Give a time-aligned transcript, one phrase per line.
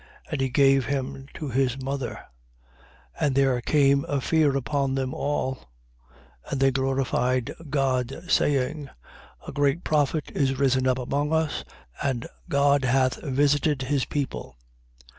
[0.31, 2.15] And he gave him to his mother.
[3.15, 3.15] 7:16.
[3.19, 5.69] And there came a fear upon them all:
[6.49, 8.89] and they glorified God saying:
[9.47, 11.63] A great prophet is risen up among us:
[12.01, 14.57] and, God hath visited his people.